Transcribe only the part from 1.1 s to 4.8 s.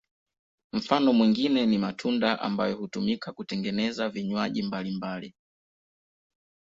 mwingine ni matunda ambayo hutumika kutengeneza vinywaji